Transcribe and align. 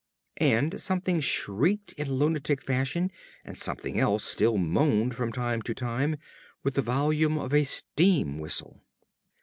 And 0.37 0.81
something 0.81 1.19
shrieked 1.19 1.93
in 1.93 2.11
lunatic 2.13 2.59
fashion 2.59 3.11
and 3.45 3.55
something 3.55 3.99
else 3.99 4.23
still 4.25 4.57
moaned 4.57 5.13
from 5.15 5.31
time 5.31 5.61
to 5.61 5.75
time 5.75 6.15
with 6.63 6.73
the 6.73 6.81
volume 6.81 7.37
of 7.37 7.53
a 7.53 7.63
steam 7.65 8.39
whistle.... 8.39 8.81